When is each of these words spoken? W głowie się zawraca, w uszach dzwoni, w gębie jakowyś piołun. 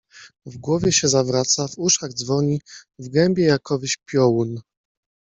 W 0.45 0.57
głowie 0.57 0.91
się 0.91 1.07
zawraca, 1.07 1.67
w 1.67 1.73
uszach 1.77 2.13
dzwoni, 2.13 2.61
w 2.99 3.09
gębie 3.09 3.45
jakowyś 3.45 3.97
piołun. 3.97 4.61